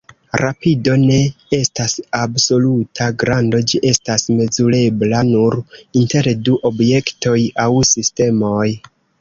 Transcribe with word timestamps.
Rapido 0.41 0.93
ne 1.01 1.17
estas 1.57 1.93
absoluta 2.19 3.09
grando; 3.23 3.61
ĝi 3.73 3.81
estas 3.91 4.25
mezurebla 4.39 5.21
nur 5.31 5.59
inter 6.03 6.31
du 6.49 6.59
objektoj 6.71 7.39
aŭ 7.67 7.71
sistemoj. 7.93 8.69